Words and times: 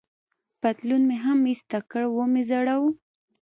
پتلون 0.61 1.01
مې 1.09 1.17
هم 1.25 1.39
ایسته 1.49 1.79
کړ، 1.91 2.03
و 2.09 2.17
مې 2.31 2.41
ځړاوه. 2.49 2.89